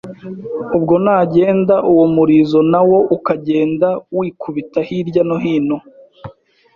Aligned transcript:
ubwo 0.77 0.95
nagenda 1.05 1.75
uwo 1.91 2.05
murizo 2.15 2.59
nawo 2.71 2.97
ukagenda 3.15 3.87
wikubita 4.17 4.79
hirya 4.87 5.21
no 5.29 5.37
hino 5.43 5.77